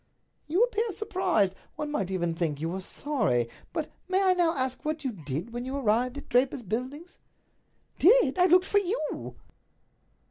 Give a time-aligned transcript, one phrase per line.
[0.47, 1.53] "You appear surprised.
[1.75, 3.47] One might even think that you were sorry.
[3.71, 7.19] But may I now ask what you did when you arrived at Draper's Buildings?"
[7.99, 8.39] "Did!
[8.39, 9.35] I looked for you!"